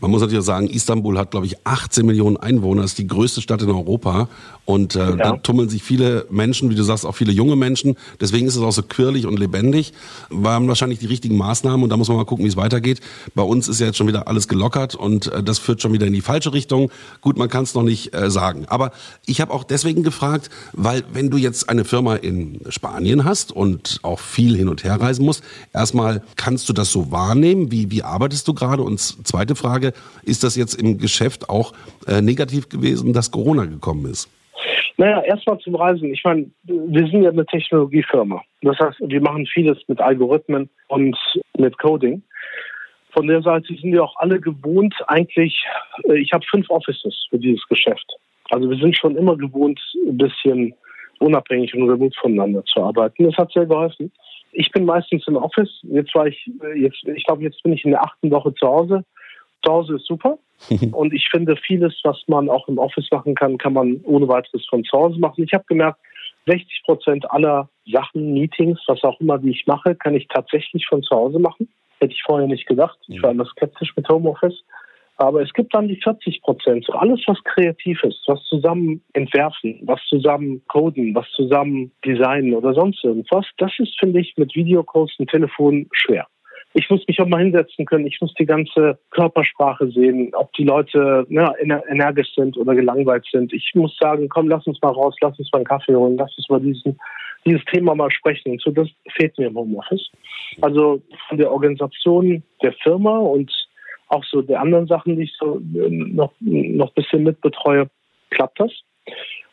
Man 0.00 0.10
muss 0.12 0.20
natürlich 0.20 0.44
sagen, 0.44 0.68
Istanbul 0.68 1.18
hat, 1.18 1.32
glaube 1.32 1.46
ich, 1.46 1.56
18 1.66 2.06
Millionen 2.06 2.36
Einwohner, 2.36 2.84
ist 2.84 2.98
die 2.98 3.06
größte 3.06 3.40
Stadt 3.40 3.62
in 3.62 3.70
Europa. 3.70 4.28
Und 4.64 4.96
äh, 4.96 4.98
ja. 4.98 5.16
da 5.16 5.36
tummeln 5.38 5.68
sich 5.68 5.82
viele 5.82 6.26
Menschen, 6.28 6.70
wie 6.70 6.74
du 6.74 6.82
sagst, 6.82 7.06
auch 7.06 7.14
viele 7.14 7.32
junge 7.32 7.56
Menschen. 7.56 7.96
Deswegen 8.20 8.46
ist 8.46 8.54
es 8.54 8.62
auch 8.62 8.72
so 8.72 8.82
quirlig 8.82 9.26
und 9.26 9.38
lebendig. 9.38 9.92
Waren 10.28 10.68
wahrscheinlich 10.68 10.98
die 10.98 11.06
richtigen 11.06 11.36
Maßnahmen 11.36 11.82
und 11.82 11.90
da 11.90 11.96
muss 11.96 12.08
man 12.08 12.16
mal 12.16 12.24
gucken, 12.24 12.44
wie 12.44 12.48
es 12.48 12.56
weitergeht. 12.56 13.00
Bei 13.34 13.42
uns 13.42 13.66
ist 13.66 13.80
ja 13.80 13.86
jetzt 13.86 13.96
schon 13.96 14.06
wieder 14.08 14.28
alles 14.28 14.46
gelockert 14.46 14.94
und 14.94 15.32
äh, 15.32 15.42
das 15.42 15.58
führt 15.58 15.82
schon 15.82 15.92
wieder 15.92 16.06
in 16.06 16.12
die 16.12 16.20
falsche 16.20 16.52
Richtung. 16.52 16.90
Gut, 17.22 17.38
man 17.38 17.48
kann 17.48 17.64
es 17.64 17.74
noch 17.74 17.82
nicht 17.82 18.14
äh, 18.14 18.30
sagen. 18.30 18.66
Aber 18.68 18.92
ich 19.24 19.40
habe 19.40 19.52
auch 19.52 19.64
deswegen 19.64 20.02
gefragt, 20.02 20.50
weil 20.74 21.02
wenn 21.12 21.30
du 21.30 21.38
jetzt 21.38 21.68
eine 21.70 21.84
Firma 21.84 22.16
in 22.16 22.60
Spanien 22.68 23.24
hast 23.24 23.52
und 23.52 23.95
auch 24.04 24.20
viel 24.20 24.56
hin 24.56 24.68
und 24.68 24.84
her 24.84 25.00
reisen 25.00 25.24
musst. 25.24 25.44
Erstmal, 25.72 26.22
kannst 26.36 26.68
du 26.68 26.72
das 26.72 26.90
so 26.90 27.10
wahrnehmen? 27.10 27.70
Wie, 27.70 27.90
wie 27.90 28.02
arbeitest 28.02 28.46
du 28.48 28.54
gerade? 28.54 28.82
Und 28.82 28.98
zweite 28.98 29.54
Frage, 29.54 29.92
ist 30.22 30.44
das 30.44 30.56
jetzt 30.56 30.74
im 30.74 30.98
Geschäft 30.98 31.48
auch 31.48 31.72
äh, 32.06 32.20
negativ 32.20 32.68
gewesen, 32.68 33.12
dass 33.12 33.30
Corona 33.30 33.64
gekommen 33.64 34.06
ist? 34.06 34.28
Naja, 34.98 35.20
erstmal 35.22 35.58
zum 35.58 35.74
Reisen. 35.74 36.12
Ich 36.12 36.22
meine, 36.24 36.50
wir 36.64 37.06
sind 37.06 37.22
ja 37.22 37.30
eine 37.30 37.44
Technologiefirma. 37.44 38.42
Das 38.62 38.78
heißt, 38.78 38.96
wir 39.00 39.20
machen 39.20 39.46
vieles 39.46 39.78
mit 39.88 40.00
Algorithmen 40.00 40.70
und 40.88 41.16
mit 41.58 41.76
Coding. 41.78 42.22
Von 43.12 43.26
der 43.26 43.42
Seite 43.42 43.74
sind 43.74 43.92
wir 43.92 44.04
auch 44.04 44.16
alle 44.16 44.40
gewohnt, 44.40 44.94
eigentlich, 45.08 45.64
äh, 46.04 46.18
ich 46.18 46.32
habe 46.32 46.44
fünf 46.50 46.68
Offices 46.70 47.26
für 47.30 47.38
dieses 47.38 47.66
Geschäft. 47.68 48.06
Also 48.50 48.70
wir 48.70 48.76
sind 48.76 48.96
schon 48.96 49.16
immer 49.16 49.36
gewohnt, 49.36 49.80
ein 50.06 50.18
bisschen 50.18 50.74
unabhängig 51.20 51.74
und 51.74 51.88
remote 51.88 52.16
voneinander 52.20 52.64
zu 52.64 52.82
arbeiten. 52.82 53.24
Das 53.24 53.36
hat 53.36 53.52
sehr 53.52 53.66
geholfen. 53.66 54.12
Ich 54.52 54.70
bin 54.70 54.84
meistens 54.84 55.26
im 55.26 55.36
Office. 55.36 55.80
Jetzt 55.82 56.14
war 56.14 56.26
ich, 56.26 56.50
äh, 56.62 56.78
jetzt, 56.78 57.02
ich 57.04 57.24
glaube, 57.24 57.42
jetzt 57.42 57.62
bin 57.62 57.72
ich 57.72 57.84
in 57.84 57.90
der 57.90 58.02
achten 58.02 58.30
Woche 58.30 58.54
zu 58.54 58.66
Hause. 58.66 59.04
Zu 59.64 59.72
Hause 59.72 59.96
ist 59.96 60.06
super. 60.06 60.38
und 60.92 61.12
ich 61.12 61.28
finde, 61.30 61.56
vieles, 61.56 61.94
was 62.04 62.22
man 62.28 62.48
auch 62.48 62.66
im 62.68 62.78
Office 62.78 63.08
machen 63.10 63.34
kann, 63.34 63.58
kann 63.58 63.74
man 63.74 64.00
ohne 64.04 64.26
weiteres 64.28 64.66
von 64.66 64.84
zu 64.84 64.96
Hause 64.96 65.18
machen. 65.18 65.44
Ich 65.44 65.52
habe 65.52 65.64
gemerkt, 65.68 65.98
60 66.46 66.82
Prozent 66.84 67.30
aller 67.30 67.68
Sachen, 67.86 68.32
Meetings, 68.32 68.80
was 68.86 69.02
auch 69.02 69.20
immer, 69.20 69.38
die 69.38 69.50
ich 69.50 69.66
mache, 69.66 69.94
kann 69.94 70.14
ich 70.14 70.28
tatsächlich 70.28 70.86
von 70.86 71.02
zu 71.02 71.14
Hause 71.14 71.38
machen. 71.38 71.68
Hätte 71.98 72.12
ich 72.12 72.22
vorher 72.24 72.46
nicht 72.46 72.66
gedacht. 72.66 72.98
Ich 73.08 73.22
war 73.22 73.30
immer 73.32 73.46
skeptisch 73.46 73.94
mit 73.96 74.08
Homeoffice. 74.08 74.62
Aber 75.18 75.42
es 75.42 75.52
gibt 75.54 75.74
dann 75.74 75.88
die 75.88 76.00
40 76.02 76.42
Prozent. 76.42 76.84
So 76.84 76.92
alles, 76.92 77.20
was 77.26 77.42
kreativ 77.44 78.02
ist, 78.04 78.22
was 78.26 78.42
zusammen 78.44 79.02
entwerfen, 79.14 79.80
was 79.82 80.00
zusammen 80.08 80.62
coden, 80.68 81.14
was 81.14 81.26
zusammen 81.30 81.90
designen 82.04 82.54
oder 82.54 82.74
sonst 82.74 83.02
irgendwas, 83.02 83.46
das 83.58 83.72
ist, 83.78 83.98
finde 83.98 84.20
ich, 84.20 84.34
mit 84.36 84.54
Videocalls 84.54 85.14
und 85.18 85.30
Telefon 85.30 85.88
schwer. 85.92 86.26
Ich 86.78 86.90
muss 86.90 87.00
mich 87.08 87.18
auch 87.20 87.26
mal 87.26 87.42
hinsetzen 87.42 87.86
können. 87.86 88.06
Ich 88.06 88.20
muss 88.20 88.34
die 88.34 88.44
ganze 88.44 88.98
Körpersprache 89.10 89.90
sehen, 89.92 90.30
ob 90.34 90.52
die 90.52 90.64
Leute 90.64 91.24
ne, 91.30 91.50
energisch 91.88 92.34
sind 92.34 92.54
oder 92.58 92.74
gelangweilt 92.74 93.24
sind. 93.32 93.54
Ich 93.54 93.70
muss 93.74 93.96
sagen, 93.98 94.28
komm, 94.28 94.48
lass 94.48 94.66
uns 94.66 94.78
mal 94.82 94.92
raus, 94.92 95.16
lass 95.22 95.38
uns 95.38 95.50
mal 95.52 95.60
einen 95.60 95.66
Kaffee 95.66 95.94
holen, 95.94 96.18
lass 96.18 96.36
uns 96.36 96.50
mal 96.50 96.60
diesen, 96.60 96.98
dieses 97.46 97.64
Thema 97.72 97.94
mal 97.94 98.10
sprechen. 98.10 98.50
Und 98.50 98.60
so, 98.60 98.70
das 98.72 98.88
fehlt 99.16 99.38
mir 99.38 99.46
im 99.46 99.56
Homeoffice. 99.56 100.10
Also 100.60 101.00
von 101.28 101.38
der 101.38 101.50
Organisation 101.50 102.42
der 102.62 102.74
Firma 102.74 103.20
und 103.20 103.50
auch 104.08 104.24
so 104.24 104.42
der 104.42 104.60
anderen 104.60 104.86
Sachen, 104.86 105.16
die 105.16 105.24
ich 105.24 105.34
so 105.38 105.58
äh, 105.74 105.88
noch, 105.90 106.32
noch 106.40 106.88
ein 106.88 106.94
bisschen 106.94 107.22
mitbetreue, 107.22 107.88
klappt 108.30 108.60
das. 108.60 108.72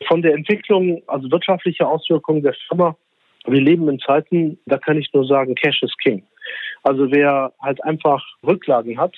Von 0.08 0.22
der 0.22 0.34
Entwicklung, 0.34 1.02
also 1.08 1.30
wirtschaftliche 1.32 1.88
Auswirkungen 1.88 2.44
der 2.44 2.56
Firma, 2.68 2.96
wir 3.46 3.62
leben 3.62 3.90
in 3.90 4.00
Zeiten, 4.00 4.58
da 4.66 4.78
kann 4.78 4.98
ich 4.98 5.14
nur 5.14 5.26
sagen, 5.26 5.56
Cash 5.56 5.84
is 5.84 5.94
King. 6.02 6.24
Also 6.84 7.12
wer 7.12 7.54
halt 7.62 7.84
einfach 7.84 8.24
Rücklagen 8.46 8.98
hat, 8.98 9.16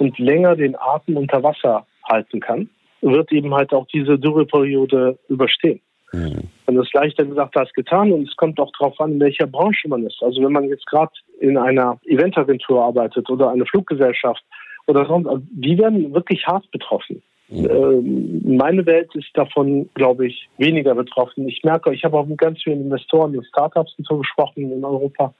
und 0.00 0.18
länger 0.18 0.56
den 0.56 0.76
Atem 0.76 1.16
unter 1.16 1.42
Wasser 1.42 1.86
halten 2.10 2.40
kann, 2.40 2.70
wird 3.02 3.30
eben 3.32 3.54
halt 3.54 3.72
auch 3.72 3.86
diese 3.86 4.18
Dürreperiode 4.18 5.18
überstehen. 5.28 5.80
Mhm. 6.12 6.48
Und 6.66 6.74
das 6.74 6.86
ist 6.86 6.94
leichter 6.94 7.24
gesagt 7.24 7.56
als 7.56 7.72
getan 7.72 8.12
und 8.12 8.28
es 8.28 8.36
kommt 8.36 8.58
auch 8.60 8.72
darauf 8.78 9.00
an, 9.00 9.12
in 9.12 9.20
welcher 9.20 9.46
Branche 9.46 9.88
man 9.88 10.06
ist. 10.06 10.22
Also 10.22 10.42
wenn 10.42 10.52
man 10.52 10.68
jetzt 10.68 10.86
gerade 10.86 11.12
in 11.40 11.56
einer 11.56 11.98
Eventagentur 12.04 12.84
arbeitet 12.84 13.28
oder 13.30 13.50
eine 13.50 13.66
Fluggesellschaft 13.66 14.42
oder 14.86 15.06
sonst, 15.06 15.26
also 15.26 15.42
die 15.50 15.78
werden 15.78 16.12
wirklich 16.14 16.46
hart 16.46 16.70
betroffen. 16.70 17.22
Mhm. 17.48 18.56
Meine 18.56 18.86
Welt 18.86 19.14
ist 19.14 19.30
davon, 19.34 19.88
glaube 19.94 20.26
ich, 20.26 20.48
weniger 20.58 20.94
betroffen. 20.94 21.48
Ich 21.48 21.62
merke, 21.64 21.92
ich 21.92 22.04
habe 22.04 22.16
auch 22.16 22.26
mit 22.26 22.38
ganz 22.38 22.62
vielen 22.62 22.82
Investoren 22.82 23.36
und 23.36 23.46
Startups 23.46 23.94
und 23.98 24.06
so 24.06 24.18
gesprochen 24.18 24.70
in 24.70 24.84
Europa. 24.84 25.34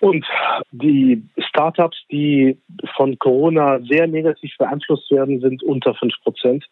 Und 0.00 0.24
die 0.70 1.24
Startups, 1.38 1.96
die 2.10 2.56
von 2.96 3.18
Corona 3.18 3.80
sehr 3.80 4.06
negativ 4.06 4.56
beeinflusst 4.56 5.10
werden, 5.10 5.40
sind 5.40 5.62
unter 5.62 5.94
5 5.94 6.14
Prozent. 6.22 6.64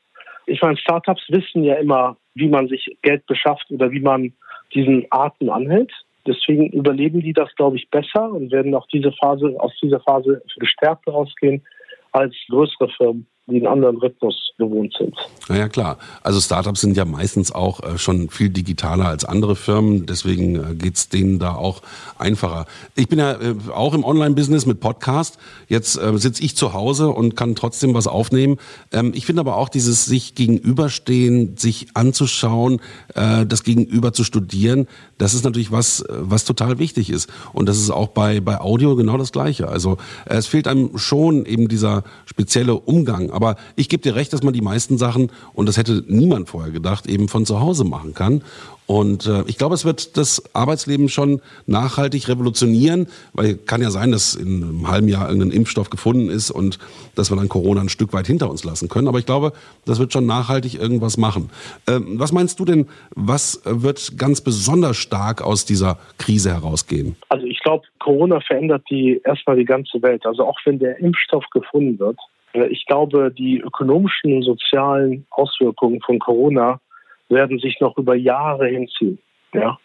Ich 0.46 0.62
meine, 0.62 0.76
Startups 0.76 1.22
wissen 1.28 1.64
ja 1.64 1.74
immer, 1.74 2.16
wie 2.34 2.48
man 2.48 2.68
sich 2.68 2.96
Geld 3.02 3.26
beschafft 3.26 3.70
oder 3.70 3.90
wie 3.90 4.00
man 4.00 4.32
diesen 4.74 5.06
Arten 5.10 5.50
anhält. 5.50 5.92
Deswegen 6.26 6.70
überleben 6.70 7.20
die 7.20 7.32
das, 7.32 7.54
glaube 7.56 7.76
ich, 7.76 7.88
besser 7.90 8.30
und 8.30 8.50
werden 8.50 8.74
auch 8.74 8.86
diese 8.88 9.12
Phase, 9.12 9.54
aus 9.58 9.72
dieser 9.80 10.00
Phase 10.00 10.42
gestärkt 10.56 11.06
rausgehen 11.06 11.64
als 12.12 12.34
größere 12.48 12.88
Firmen 12.96 13.26
die 13.48 13.56
einen 13.56 13.66
anderen 13.66 13.96
Rhythmus 13.98 14.46
gewohnt 14.58 14.94
sind. 14.98 15.14
Naja, 15.48 15.68
klar. 15.68 15.98
Also 16.22 16.40
Startups 16.40 16.80
sind 16.80 16.96
ja 16.96 17.04
meistens 17.04 17.52
auch 17.52 17.80
äh, 17.82 17.98
schon 17.98 18.28
viel 18.28 18.48
digitaler 18.48 19.06
als 19.06 19.24
andere 19.24 19.54
Firmen. 19.54 20.06
Deswegen 20.06 20.56
äh, 20.56 20.74
geht's 20.74 21.08
denen 21.08 21.38
da 21.38 21.54
auch 21.54 21.82
einfacher. 22.18 22.66
Ich 22.96 23.08
bin 23.08 23.18
ja 23.18 23.32
äh, 23.32 23.54
auch 23.72 23.94
im 23.94 24.02
Online-Business 24.04 24.66
mit 24.66 24.80
Podcast. 24.80 25.38
Jetzt 25.68 25.94
sitze 25.94 26.42
ich 26.42 26.56
zu 26.56 26.72
Hause 26.72 27.10
und 27.10 27.36
kann 27.36 27.54
trotzdem 27.54 27.94
was 27.94 28.06
aufnehmen. 28.06 28.58
Ähm, 28.92 29.12
ich 29.14 29.26
finde 29.26 29.40
aber 29.40 29.56
auch 29.56 29.68
dieses 29.68 30.06
sich 30.06 30.34
gegenüberstehen, 30.34 31.56
sich 31.56 31.88
anzuschauen, 31.94 32.80
das 33.14 33.62
Gegenüber 33.62 34.12
zu 34.12 34.24
studieren, 34.24 34.86
das 35.18 35.34
ist 35.34 35.44
natürlich 35.44 35.72
was, 35.72 36.04
was 36.08 36.44
total 36.44 36.78
wichtig 36.78 37.10
ist. 37.10 37.30
Und 37.52 37.68
das 37.68 37.78
ist 37.78 37.90
auch 37.90 38.08
bei, 38.08 38.40
bei 38.40 38.60
Audio 38.60 38.96
genau 38.96 39.16
das 39.16 39.32
Gleiche. 39.32 39.68
Also 39.68 39.96
es 40.26 40.46
fehlt 40.46 40.68
einem 40.68 40.98
schon 40.98 41.46
eben 41.46 41.68
dieser 41.68 42.04
spezielle 42.26 42.74
Umgang 42.74 43.30
aber 43.36 43.56
ich 43.76 43.90
gebe 43.90 44.02
dir 44.02 44.14
recht, 44.14 44.32
dass 44.32 44.42
man 44.42 44.54
die 44.54 44.62
meisten 44.62 44.96
Sachen, 44.96 45.30
und 45.52 45.68
das 45.68 45.76
hätte 45.76 46.02
niemand 46.08 46.48
vorher 46.48 46.72
gedacht, 46.72 47.06
eben 47.06 47.28
von 47.28 47.44
zu 47.44 47.60
Hause 47.60 47.84
machen 47.84 48.14
kann. 48.14 48.40
Und 48.86 49.26
äh, 49.26 49.42
ich 49.46 49.58
glaube, 49.58 49.74
es 49.74 49.84
wird 49.84 50.16
das 50.16 50.54
Arbeitsleben 50.54 51.10
schon 51.10 51.42
nachhaltig 51.66 52.28
revolutionieren, 52.28 53.08
weil 53.34 53.56
kann 53.56 53.82
ja 53.82 53.90
sein, 53.90 54.10
dass 54.10 54.34
in 54.34 54.62
einem 54.62 54.88
halben 54.88 55.08
Jahr 55.08 55.28
irgendein 55.28 55.50
Impfstoff 55.50 55.90
gefunden 55.90 56.30
ist 56.30 56.50
und 56.50 56.78
dass 57.14 57.30
wir 57.30 57.36
dann 57.36 57.50
Corona 57.50 57.82
ein 57.82 57.88
Stück 57.90 58.14
weit 58.14 58.26
hinter 58.26 58.48
uns 58.48 58.64
lassen 58.64 58.88
können. 58.88 59.08
Aber 59.08 59.18
ich 59.18 59.26
glaube, 59.26 59.52
das 59.84 59.98
wird 59.98 60.14
schon 60.14 60.24
nachhaltig 60.24 60.80
irgendwas 60.80 61.18
machen. 61.18 61.50
Ähm, 61.86 62.18
was 62.18 62.32
meinst 62.32 62.58
du 62.58 62.64
denn, 62.64 62.86
was 63.14 63.60
wird 63.66 64.16
ganz 64.16 64.40
besonders 64.40 64.96
stark 64.96 65.42
aus 65.42 65.66
dieser 65.66 65.98
Krise 66.16 66.54
herausgehen? 66.54 67.16
Also 67.28 67.44
ich 67.44 67.60
glaube, 67.60 67.84
Corona 67.98 68.40
verändert 68.40 68.84
die 68.88 69.20
erstmal 69.24 69.56
die 69.56 69.66
ganze 69.66 70.00
Welt. 70.00 70.24
Also 70.24 70.46
auch 70.46 70.58
wenn 70.64 70.78
der 70.78 70.98
Impfstoff 71.00 71.44
gefunden 71.50 71.98
wird, 71.98 72.18
ich 72.52 72.86
glaube, 72.86 73.30
die 73.30 73.58
ökonomischen 73.58 74.34
und 74.34 74.42
sozialen 74.42 75.26
Auswirkungen 75.30 76.00
von 76.00 76.18
Corona 76.18 76.80
werden 77.28 77.58
sich 77.58 77.80
noch 77.80 77.96
über 77.98 78.14
Jahre 78.14 78.68
hinziehen. 78.68 79.18
Ja. 79.52 79.78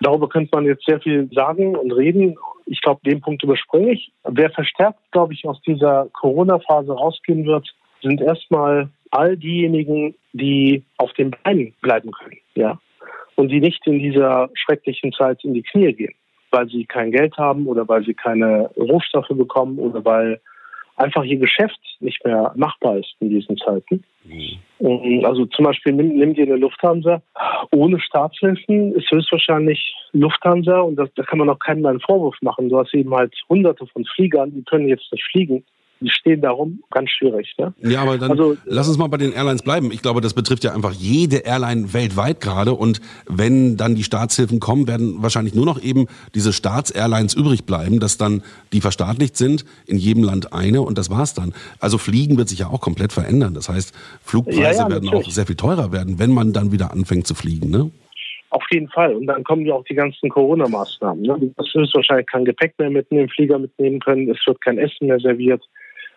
Darüber 0.00 0.28
könnte 0.28 0.50
man 0.54 0.66
jetzt 0.66 0.84
sehr 0.86 1.00
viel 1.00 1.28
sagen 1.32 1.74
und 1.74 1.92
reden. 1.92 2.36
Ich 2.66 2.80
glaube, 2.80 3.00
den 3.04 3.20
Punkt 3.20 3.42
überspringe 3.42 3.92
ich. 3.92 4.12
Wer 4.24 4.50
verstärkt, 4.50 4.98
glaube 5.10 5.32
ich, 5.32 5.46
aus 5.46 5.60
dieser 5.62 6.08
Corona-Phase 6.12 6.92
rausgehen 6.92 7.46
wird, 7.46 7.68
sind 8.02 8.20
erstmal 8.20 8.88
all 9.10 9.36
diejenigen, 9.36 10.14
die 10.32 10.84
auf 10.98 11.12
den 11.14 11.30
Beinen 11.30 11.74
bleiben 11.80 12.10
können, 12.12 12.38
ja, 12.54 12.78
und 13.36 13.48
die 13.48 13.60
nicht 13.60 13.86
in 13.86 13.98
dieser 13.98 14.50
schrecklichen 14.54 15.12
Zeit 15.12 15.42
in 15.44 15.54
die 15.54 15.62
Knie 15.62 15.92
gehen, 15.92 16.14
weil 16.50 16.68
sie 16.68 16.84
kein 16.84 17.12
Geld 17.12 17.36
haben 17.38 17.66
oder 17.66 17.88
weil 17.88 18.04
sie 18.04 18.14
keine 18.14 18.70
Rohstoffe 18.76 19.28
bekommen 19.28 19.78
oder 19.78 20.04
weil 20.04 20.40
einfach 20.96 21.24
ihr 21.24 21.38
Geschäft 21.38 21.78
nicht 22.00 22.24
mehr 22.24 22.52
machbar 22.56 22.98
ist 22.98 23.14
in 23.20 23.30
diesen 23.30 23.56
Zeiten. 23.58 24.02
Mhm. 24.24 25.24
Also 25.24 25.46
zum 25.46 25.64
Beispiel 25.64 25.92
nimm, 25.92 26.16
nimm 26.16 26.34
dir 26.34 26.44
eine 26.46 26.56
Lufthansa. 26.56 27.22
Ohne 27.72 28.00
Staatshilfen 28.00 28.94
ist 28.94 29.10
höchstwahrscheinlich 29.10 29.94
Lufthansa 30.12 30.80
und 30.80 30.96
das, 30.96 31.08
da 31.14 31.22
kann 31.22 31.38
man 31.38 31.48
auch 31.48 31.58
keinen 31.58 31.86
einen 31.86 32.00
Vorwurf 32.00 32.36
machen. 32.42 32.68
Du 32.68 32.78
hast 32.78 32.94
eben 32.94 33.14
halt 33.14 33.34
hunderte 33.48 33.86
von 33.86 34.04
Fliegern, 34.04 34.52
die 34.52 34.64
können 34.64 34.88
jetzt 34.88 35.10
nicht 35.12 35.24
fliegen 35.30 35.64
die 36.00 36.10
stehen 36.10 36.40
darum, 36.40 36.82
ganz 36.90 37.10
schwierig. 37.10 37.54
Ne? 37.58 37.72
Ja, 37.80 38.02
aber 38.02 38.18
dann 38.18 38.30
also, 38.30 38.56
lass 38.64 38.88
uns 38.88 38.98
mal 38.98 39.06
bei 39.06 39.16
den 39.16 39.32
Airlines 39.32 39.62
bleiben. 39.62 39.90
Ich 39.92 40.02
glaube, 40.02 40.20
das 40.20 40.34
betrifft 40.34 40.64
ja 40.64 40.74
einfach 40.74 40.92
jede 40.92 41.38
Airline 41.38 41.92
weltweit 41.94 42.40
gerade. 42.40 42.72
Und 42.72 43.00
wenn 43.28 43.76
dann 43.76 43.94
die 43.94 44.04
Staatshilfen 44.04 44.60
kommen, 44.60 44.86
werden 44.86 45.22
wahrscheinlich 45.22 45.54
nur 45.54 45.64
noch 45.64 45.82
eben 45.82 46.06
diese 46.34 46.52
Staatsairlines 46.52 47.34
übrig 47.34 47.64
bleiben, 47.64 48.00
dass 48.00 48.18
dann 48.18 48.42
die 48.72 48.80
verstaatlicht 48.80 49.36
sind, 49.36 49.64
in 49.86 49.96
jedem 49.96 50.22
Land 50.22 50.52
eine 50.52 50.82
und 50.82 50.98
das 50.98 51.10
war's 51.10 51.34
dann. 51.34 51.54
Also 51.80 51.98
Fliegen 51.98 52.36
wird 52.36 52.48
sich 52.48 52.58
ja 52.58 52.68
auch 52.68 52.80
komplett 52.80 53.12
verändern. 53.12 53.54
Das 53.54 53.68
heißt, 53.68 53.94
Flugpreise 54.22 54.60
ja, 54.60 54.72
ja, 54.72 54.90
werden 54.90 55.04
natürlich. 55.06 55.26
auch 55.26 55.30
sehr 55.30 55.46
viel 55.46 55.56
teurer 55.56 55.92
werden, 55.92 56.18
wenn 56.18 56.32
man 56.32 56.52
dann 56.52 56.72
wieder 56.72 56.92
anfängt 56.92 57.26
zu 57.26 57.34
fliegen. 57.34 57.70
Ne? 57.70 57.90
Auf 58.50 58.64
jeden 58.70 58.88
Fall. 58.88 59.14
Und 59.14 59.26
dann 59.26 59.44
kommen 59.44 59.66
ja 59.66 59.74
auch 59.74 59.84
die 59.84 59.94
ganzen 59.94 60.28
Corona-Maßnahmen. 60.28 61.22
Ne? 61.22 61.36
Du 61.38 61.78
wirst 61.78 61.94
wahrscheinlich 61.94 62.26
kein 62.26 62.44
Gepäck 62.44 62.74
mehr 62.78 62.90
mit 62.90 63.06
in 63.10 63.18
den 63.18 63.28
Flieger 63.28 63.58
mitnehmen 63.58 64.00
können. 64.00 64.30
Es 64.30 64.38
wird 64.46 64.60
kein 64.62 64.78
Essen 64.78 65.08
mehr 65.08 65.18
serviert. 65.18 65.62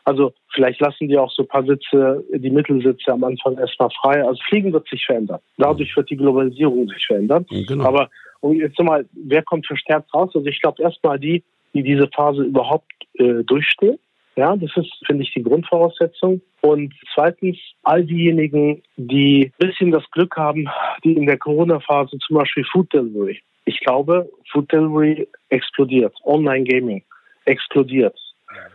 Also 0.09 0.33
vielleicht 0.53 0.81
lassen 0.81 1.07
die 1.07 1.17
auch 1.19 1.31
so 1.31 1.43
ein 1.43 1.47
paar 1.47 1.63
Sitze, 1.63 2.25
die 2.33 2.49
Mittelsitze 2.49 3.11
am 3.11 3.23
Anfang 3.23 3.59
erstmal 3.59 3.89
frei. 4.01 4.25
Also 4.25 4.41
Fliegen 4.49 4.73
wird 4.73 4.87
sich 4.89 5.05
verändern. 5.05 5.39
Dadurch 5.57 5.95
wird 5.95 6.09
die 6.09 6.17
Globalisierung 6.17 6.87
sich 6.87 7.05
verändern. 7.05 7.45
Genau. 7.49 7.85
Aber 7.85 8.09
und 8.41 8.57
jetzt 8.57 8.79
nochmal, 8.79 9.05
wer 9.11 9.43
kommt 9.43 9.67
verstärkt 9.67 10.11
raus? 10.11 10.31
Also 10.33 10.47
ich 10.47 10.59
glaube 10.61 10.81
erstmal 10.81 11.19
die, 11.19 11.43
die 11.73 11.83
diese 11.83 12.07
Phase 12.07 12.41
überhaupt 12.41 12.91
äh, 13.19 13.43
durchstehen. 13.43 13.99
Ja, 14.35 14.55
das 14.55 14.71
ist, 14.77 14.91
finde 15.05 15.23
ich, 15.23 15.33
die 15.33 15.43
Grundvoraussetzung. 15.43 16.41
Und 16.61 16.93
zweitens, 17.13 17.57
all 17.83 18.03
diejenigen, 18.03 18.81
die 18.97 19.51
ein 19.59 19.67
bisschen 19.67 19.91
das 19.91 20.09
Glück 20.11 20.35
haben, 20.37 20.67
die 21.03 21.13
in 21.13 21.27
der 21.27 21.37
Corona-Phase 21.37 22.17
zum 22.25 22.37
Beispiel 22.37 22.65
Food 22.71 22.91
Delivery. 22.93 23.39
Ich 23.65 23.79
glaube, 23.81 24.27
Food 24.51 24.71
Delivery 24.71 25.27
explodiert. 25.49 26.15
Online 26.23 26.63
Gaming 26.63 27.03
explodiert. 27.45 28.17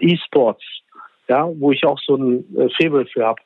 E-Sports 0.00 0.62
ja, 1.28 1.48
wo 1.58 1.72
ich 1.72 1.84
auch 1.84 1.98
so 1.98 2.16
ein 2.16 2.44
äh, 2.56 2.68
Faible 2.70 3.06
für 3.06 3.24
habe. 3.24 3.40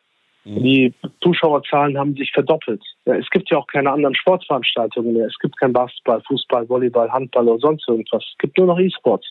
Mhm. 0.45 0.63
Die 0.63 0.95
Zuschauerzahlen 1.23 1.99
haben 1.99 2.15
sich 2.15 2.33
verdoppelt. 2.33 2.83
Ja, 3.05 3.17
es 3.17 3.29
gibt 3.31 3.51
ja 3.51 3.59
auch 3.59 3.67
keine 3.67 3.91
anderen 3.91 4.15
Sportveranstaltungen 4.15 5.13
mehr. 5.13 5.27
Es 5.27 5.39
gibt 5.39 5.59
kein 5.59 5.73
Basketball, 5.73 6.23
Fußball, 6.27 6.69
Volleyball, 6.69 7.11
Handball 7.11 7.49
oder 7.49 7.61
sonst 7.61 7.89
irgendwas. 7.89 8.25
Es 8.25 8.39
gibt 8.39 8.57
nur 8.57 8.67
noch 8.67 8.79
E-Sports. 8.79 9.27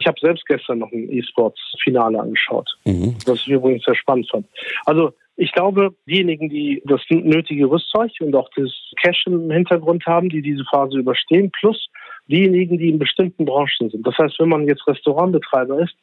Ich 0.00 0.06
habe 0.06 0.18
selbst 0.20 0.46
gestern 0.46 0.78
noch 0.78 0.92
ein 0.92 1.10
E-Sports-Finale 1.10 2.20
angeschaut, 2.20 2.70
mhm. 2.84 3.16
was 3.26 3.40
ich 3.40 3.48
übrigens 3.48 3.84
sehr 3.84 3.96
spannend 3.96 4.28
fand. 4.30 4.46
Also 4.86 5.12
ich 5.36 5.52
glaube, 5.52 5.94
diejenigen, 6.06 6.48
die 6.48 6.82
das 6.84 7.00
nötige 7.10 7.70
Rüstzeug 7.70 8.10
und 8.20 8.34
auch 8.34 8.48
das 8.56 8.72
Cash 9.00 9.26
im 9.26 9.50
Hintergrund 9.50 10.04
haben, 10.06 10.28
die 10.28 10.42
diese 10.42 10.64
Phase 10.64 10.98
überstehen, 10.98 11.50
plus 11.52 11.88
diejenigen, 12.26 12.76
die 12.78 12.88
in 12.88 12.98
bestimmten 12.98 13.44
Branchen 13.44 13.88
sind. 13.90 14.06
Das 14.06 14.18
heißt, 14.18 14.38
wenn 14.40 14.48
man 14.48 14.66
jetzt 14.66 14.86
Restaurantbetreiber 14.86 15.80
ist, 15.80 15.94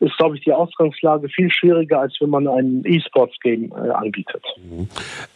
ist, 0.00 0.16
glaube 0.16 0.36
ich, 0.36 0.44
die 0.44 0.52
Ausgangslage 0.52 1.28
viel 1.28 1.50
schwieriger, 1.50 2.00
als 2.00 2.14
wenn 2.20 2.30
man 2.30 2.46
ein 2.48 2.82
E-Sports-Game 2.84 3.72
äh, 3.72 3.90
anbietet. 3.90 4.42
Mhm. 4.56 4.88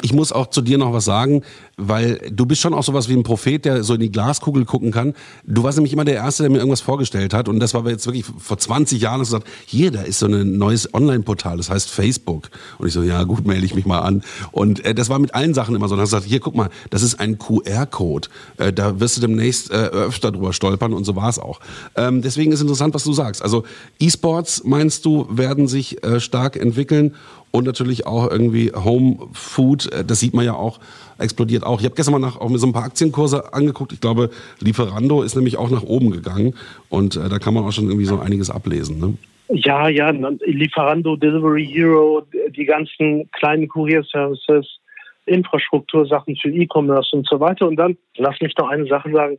Ich 0.02 0.12
muss 0.12 0.32
auch 0.32 0.48
zu 0.48 0.62
dir 0.62 0.78
noch 0.78 0.92
was 0.92 1.04
sagen, 1.04 1.42
weil 1.76 2.18
du 2.30 2.46
bist 2.46 2.60
schon 2.60 2.74
auch 2.74 2.82
sowas 2.82 3.08
wie 3.08 3.14
ein 3.14 3.22
Prophet, 3.22 3.64
der 3.64 3.82
so 3.82 3.94
in 3.94 4.00
die 4.00 4.12
Glaskugel 4.12 4.64
gucken 4.64 4.90
kann. 4.90 5.14
Du 5.44 5.62
warst 5.62 5.78
nämlich 5.78 5.92
immer 5.92 6.04
der 6.04 6.16
Erste, 6.16 6.42
der 6.42 6.50
mir 6.50 6.58
irgendwas 6.58 6.80
vorgestellt 6.80 7.34
hat 7.34 7.48
und 7.48 7.60
das 7.60 7.74
war 7.74 7.86
jetzt 7.88 8.06
wirklich 8.06 8.24
vor 8.24 8.58
20 8.58 9.00
Jahren, 9.00 9.20
hast 9.20 9.32
du 9.32 9.38
gesagt, 9.38 9.52
hier, 9.66 9.90
da 9.90 10.02
ist 10.02 10.18
so 10.18 10.26
ein 10.26 10.58
neues 10.58 10.92
Online-Portal, 10.92 11.56
das 11.56 11.70
heißt 11.70 11.90
Facebook. 11.90 12.50
Und 12.78 12.88
ich 12.88 12.92
so, 12.92 13.02
ja 13.02 13.22
gut, 13.24 13.46
melde 13.46 13.64
ich 13.64 13.74
mich 13.74 13.86
mal 13.86 14.00
an. 14.00 14.22
Und 14.52 14.84
äh, 14.84 14.94
das 14.94 15.08
war 15.08 15.18
mit 15.18 15.34
allen 15.34 15.54
Sachen 15.54 15.74
immer 15.74 15.88
so. 15.88 15.94
Und 15.94 16.00
hast 16.00 16.10
gesagt, 16.10 16.26
hier, 16.26 16.40
guck 16.40 16.54
mal, 16.54 16.68
das 16.90 17.02
ist 17.02 17.20
ein 17.20 17.38
QR-Code. 17.38 18.28
Äh, 18.56 18.72
da 18.72 19.00
wirst 19.00 19.16
du 19.16 19.20
demnächst 19.20 19.70
äh, 19.70 19.74
öfter 19.74 20.32
drüber 20.32 20.52
stolpern 20.52 20.92
und 20.92 21.04
so 21.04 21.16
war 21.16 21.28
es 21.28 21.38
auch. 21.38 21.60
Ähm, 21.96 22.22
deswegen 22.22 22.52
ist 22.52 22.60
interessant, 22.60 22.94
was 22.94 23.04
du 23.04 23.12
sagst. 23.12 23.42
Also 23.42 23.64
E-Sports 23.98 24.48
meinst 24.64 25.05
du, 25.05 25.26
werden 25.31 25.69
sich 25.69 26.02
äh, 26.05 26.21
stark 26.21 26.57
entwickeln 26.57 27.14
und 27.50 27.64
natürlich 27.64 28.07
auch 28.07 28.31
irgendwie 28.31 28.73
Home 28.73 29.28
Food, 29.33 29.93
äh, 29.93 30.05
das 30.05 30.21
sieht 30.21 30.35
man 30.35 30.45
ja 30.45 30.55
auch, 30.55 30.81
explodiert 31.19 31.64
auch. 31.64 31.81
Ich 31.81 31.85
habe 31.85 31.95
gestern 31.95 32.12
mal 32.12 32.19
nach, 32.19 32.40
auch 32.40 32.49
mir 32.49 32.59
so 32.59 32.67
ein 32.67 32.73
paar 32.73 32.85
Aktienkurse 32.85 33.52
angeguckt. 33.52 33.93
Ich 33.93 34.00
glaube, 34.00 34.31
Lieferando 34.61 35.23
ist 35.23 35.35
nämlich 35.35 35.57
auch 35.57 35.71
nach 35.71 35.83
oben 35.83 36.11
gegangen 36.11 36.55
und 36.88 37.17
äh, 37.17 37.28
da 37.28 37.38
kann 37.38 37.55
man 37.55 37.64
auch 37.64 37.73
schon 37.73 37.87
irgendwie 37.87 38.07
so 38.07 38.19
einiges 38.19 38.50
ablesen. 38.50 38.99
Ne? 39.00 39.14
Ja, 39.50 39.88
ja, 39.88 40.11
Lieferando, 40.11 41.17
Delivery 41.17 41.67
Hero, 41.67 42.23
die 42.50 42.67
ganzen 42.67 43.31
kleinen 43.33 43.67
Kurierservices, 43.67 44.78
Infrastruktursachen 45.25 46.37
für 46.37 46.50
E-Commerce 46.50 47.17
und 47.17 47.26
so 47.26 47.40
weiter. 47.40 47.67
Und 47.67 47.76
dann, 47.76 47.97
lass 48.17 48.40
mich 48.40 48.55
noch 48.59 48.69
eine 48.69 48.87
Sache 48.87 49.11
sagen, 49.11 49.38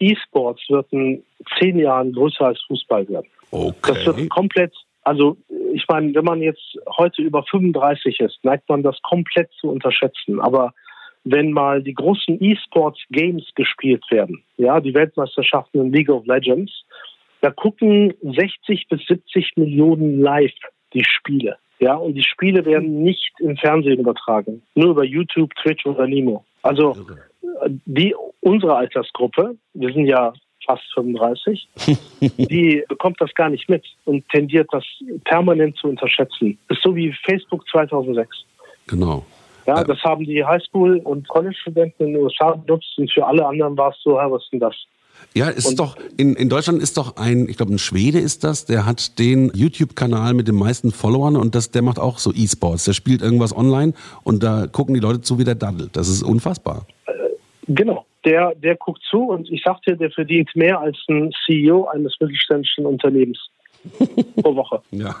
E-Sports 0.00 0.62
wird 0.68 0.92
in 0.92 1.22
zehn 1.58 1.78
Jahren 1.78 2.12
größer 2.12 2.46
als 2.46 2.60
Fußball 2.62 3.08
werden. 3.08 3.28
Okay. 3.50 3.92
Das 3.94 4.06
wird 4.06 4.28
komplett 4.30 4.72
Also 5.04 5.36
ich 5.72 5.86
meine, 5.88 6.14
wenn 6.14 6.24
man 6.24 6.40
jetzt 6.40 6.78
heute 6.96 7.22
über 7.22 7.42
35 7.44 8.20
ist, 8.20 8.38
neigt 8.42 8.68
man 8.68 8.82
das 8.82 9.00
komplett 9.02 9.50
zu 9.60 9.70
unterschätzen. 9.70 10.40
Aber 10.40 10.72
wenn 11.24 11.52
mal 11.52 11.82
die 11.82 11.94
großen 11.94 12.42
E-Sports-Games 12.42 13.52
gespielt 13.54 14.04
werden, 14.10 14.42
ja, 14.56 14.80
die 14.80 14.94
Weltmeisterschaften 14.94 15.80
in 15.80 15.92
League 15.92 16.10
of 16.10 16.26
Legends, 16.26 16.84
da 17.40 17.50
gucken 17.50 18.14
60 18.22 18.88
bis 18.88 19.06
70 19.06 19.52
Millionen 19.56 20.20
live 20.20 20.52
die 20.92 21.04
Spiele. 21.04 21.56
Ja, 21.80 21.96
und 21.96 22.14
die 22.14 22.22
Spiele 22.22 22.64
werden 22.64 23.02
nicht 23.02 23.32
im 23.40 23.56
Fernsehen 23.56 23.98
übertragen, 23.98 24.62
nur 24.74 24.90
über 24.90 25.04
YouTube, 25.04 25.54
Twitch 25.56 25.84
oder 25.84 26.06
Nemo. 26.06 26.44
Also 26.62 26.96
die 27.84 28.14
unsere 28.44 28.76
Altersgruppe, 28.76 29.56
wir 29.72 29.92
sind 29.92 30.06
ja 30.06 30.32
fast 30.64 30.82
35, 30.94 31.68
die 32.20 32.84
bekommt 32.88 33.20
das 33.20 33.34
gar 33.34 33.50
nicht 33.50 33.68
mit 33.68 33.84
und 34.04 34.26
tendiert 34.28 34.68
das 34.72 34.84
permanent 35.24 35.76
zu 35.76 35.88
unterschätzen. 35.88 36.58
Das 36.68 36.78
ist 36.78 36.84
so 36.84 36.94
wie 36.94 37.12
Facebook 37.24 37.68
2006. 37.68 38.28
Genau. 38.86 39.24
Ja, 39.66 39.82
das 39.82 39.98
haben 40.04 40.24
die 40.24 40.44
Highschool- 40.44 41.00
und 41.04 41.26
College-Studenten 41.28 42.04
in 42.04 42.12
den 42.12 42.22
USA 42.22 42.52
benutzt 42.52 42.98
und 42.98 43.10
für 43.10 43.26
alle 43.26 43.46
anderen 43.46 43.76
war 43.78 43.90
es 43.90 43.96
so, 44.02 44.14
was 44.14 44.42
ist 44.42 44.52
denn 44.52 44.60
das? 44.60 44.74
Ja, 45.32 45.48
es 45.48 45.66
ist 45.66 45.78
doch, 45.78 45.96
in, 46.18 46.34
in 46.34 46.50
Deutschland 46.50 46.82
ist 46.82 46.98
doch 46.98 47.16
ein, 47.16 47.48
ich 47.48 47.56
glaube, 47.56 47.72
ein 47.72 47.78
Schwede 47.78 48.18
ist 48.18 48.44
das, 48.44 48.66
der 48.66 48.84
hat 48.84 49.18
den 49.18 49.50
YouTube-Kanal 49.54 50.34
mit 50.34 50.48
den 50.48 50.56
meisten 50.56 50.92
Followern 50.92 51.36
und 51.36 51.54
das, 51.54 51.70
der 51.70 51.82
macht 51.82 51.98
auch 51.98 52.18
so 52.18 52.30
E-Sports. 52.32 52.84
Der 52.84 52.92
spielt 52.92 53.22
irgendwas 53.22 53.56
online 53.56 53.94
und 54.22 54.42
da 54.42 54.66
gucken 54.66 54.94
die 54.94 55.00
Leute 55.00 55.22
zu, 55.22 55.38
wie 55.38 55.44
der 55.44 55.54
daddelt. 55.54 55.96
Das 55.96 56.08
ist 56.08 56.22
unfassbar. 56.22 56.86
Genau. 57.66 58.04
Der, 58.24 58.54
der 58.54 58.76
guckt 58.76 59.02
zu 59.10 59.24
und 59.24 59.50
ich 59.50 59.62
sag 59.64 59.82
dir, 59.82 59.96
der 59.96 60.10
verdient 60.10 60.54
mehr 60.54 60.80
als 60.80 60.96
ein 61.08 61.32
CEO 61.44 61.86
eines 61.86 62.18
mittelständischen 62.20 62.86
Unternehmens 62.86 63.38
pro 64.40 64.56
Woche. 64.56 64.80
Ja. 64.90 65.14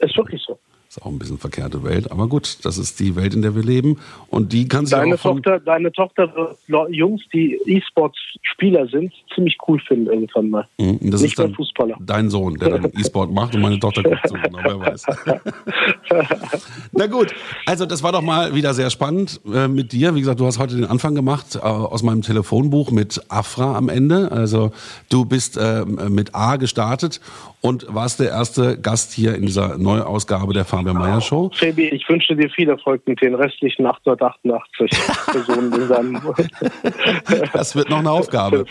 Ist 0.00 0.16
wirklich 0.16 0.42
so. 0.42 0.58
Ist 0.92 1.00
auch 1.00 1.06
ein 1.06 1.18
bisschen 1.18 1.38
verkehrte 1.38 1.84
Welt, 1.84 2.12
aber 2.12 2.28
gut, 2.28 2.58
das 2.66 2.76
ist 2.76 3.00
die 3.00 3.16
Welt, 3.16 3.32
in 3.32 3.40
der 3.40 3.54
wir 3.54 3.62
leben 3.62 3.96
und 4.28 4.52
die 4.52 4.68
kann 4.68 4.84
sich 4.84 4.94
Deine 4.94 5.14
auch 5.14 5.20
von, 5.20 5.42
Tochter, 5.42 5.58
deine 5.58 5.90
Tochter 5.90 6.30
wird 6.66 6.90
Jungs, 6.90 7.22
die 7.32 7.58
E-Sports-Spieler 7.64 8.86
sind, 8.88 9.10
ziemlich 9.34 9.56
cool 9.66 9.80
finden 9.80 10.08
irgendwann 10.08 10.50
mal. 10.50 10.68
Mhm, 10.76 11.10
das 11.10 11.22
Nicht 11.22 11.30
ist 11.30 11.38
dann 11.38 11.54
Fußballer. 11.54 11.96
dein 11.98 12.28
Sohn, 12.28 12.56
der 12.56 12.78
dann 12.78 12.92
E-Sport 12.94 13.32
macht 13.32 13.54
und 13.54 13.62
meine 13.62 13.78
Tochter 13.78 14.02
guckt 14.02 14.28
zu, 14.28 14.34
genau, 14.34 14.58
wer 14.62 14.80
weiß. 14.80 15.06
Na 16.92 17.06
gut, 17.06 17.34
also 17.64 17.86
das 17.86 18.02
war 18.02 18.12
doch 18.12 18.20
mal 18.20 18.54
wieder 18.54 18.74
sehr 18.74 18.90
spannend 18.90 19.40
äh, 19.50 19.68
mit 19.68 19.92
dir. 19.92 20.14
Wie 20.14 20.20
gesagt, 20.20 20.40
du 20.40 20.44
hast 20.44 20.58
heute 20.58 20.76
den 20.76 20.84
Anfang 20.84 21.14
gemacht 21.14 21.56
äh, 21.56 21.60
aus 21.60 22.02
meinem 22.02 22.20
Telefonbuch 22.20 22.90
mit 22.90 23.18
Afra 23.30 23.78
am 23.78 23.88
Ende. 23.88 24.30
Also 24.30 24.72
du 25.08 25.24
bist 25.24 25.56
äh, 25.56 25.86
mit 25.86 26.34
A 26.34 26.56
gestartet 26.56 27.22
und 27.62 27.86
warst 27.88 28.20
der 28.20 28.28
erste 28.28 28.78
Gast 28.78 29.12
hier 29.12 29.36
in 29.36 29.46
dieser 29.46 29.78
Neuausgabe 29.78 30.52
der 30.52 30.66
Fabian 30.84 30.96
Meyer 30.96 31.20
Show. 31.20 31.50
Sebi, 31.54 31.88
ich 31.88 32.08
wünsche 32.08 32.34
dir 32.36 32.50
viel 32.50 32.68
Erfolg 32.68 33.06
mit 33.06 33.20
den 33.22 33.34
restlichen 33.34 33.86
888 33.86 34.90
Personen 35.30 35.72
in 35.72 35.88
seinem 35.88 36.20
Das 37.52 37.74
wird 37.76 37.90
noch 37.90 37.98
eine 37.98 38.10
Aufgabe, 38.10 38.64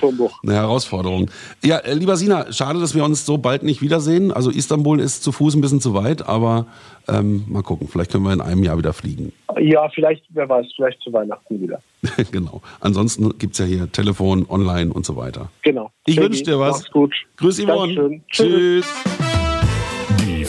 eine 0.44 0.54
Herausforderung. 0.54 1.30
Ja, 1.64 1.78
äh, 1.78 1.94
lieber 1.94 2.18
Sina, 2.18 2.52
schade, 2.52 2.80
dass 2.80 2.96
wir 2.96 3.04
uns 3.04 3.26
so 3.26 3.38
bald 3.38 3.64
nicht 3.64 3.82
wiedersehen. 3.82 4.32
Also 4.32 4.50
Istanbul 4.50 5.00
ist 5.00 5.24
zu 5.24 5.32
Fuß 5.32 5.56
ein 5.56 5.62
bisschen 5.62 5.82
zu 5.82 5.94
weit, 5.94 6.28
aber 6.28 6.68
ähm, 7.08 7.46
mal 7.48 7.64
gucken, 7.64 7.88
vielleicht 7.88 8.12
können 8.12 8.24
wir 8.24 8.34
in 8.34 8.42
einem 8.42 8.64
Jahr 8.64 8.78
wieder 8.78 8.94
fliegen. 8.94 9.32
Ja, 9.60 9.90
vielleicht, 9.90 10.24
wer 10.30 10.48
weiß, 10.48 10.68
vielleicht 10.76 11.02
zu 11.02 11.12
Weihnachten 11.12 11.62
wieder. 11.62 11.82
genau. 12.32 12.62
Ansonsten 12.80 13.38
gibt's 13.38 13.58
ja 13.60 13.66
hier 13.66 13.92
Telefon, 13.92 14.46
online 14.50 14.94
und 14.94 15.06
so 15.06 15.16
weiter. 15.16 15.50
Genau. 15.64 15.92
Ich 16.06 16.18
wünsche 16.18 16.44
dir 16.44 16.60
was. 16.60 16.80
Mach's 16.80 16.92
gut. 16.92 17.14
Grüß 17.38 17.64
Yvonne. 17.64 17.96
Dankeschön. 17.96 18.24
Tschüss. 18.30 19.04
Die 19.20 19.31